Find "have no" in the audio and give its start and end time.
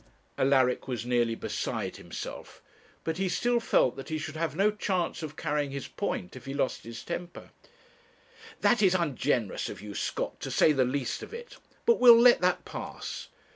4.35-4.71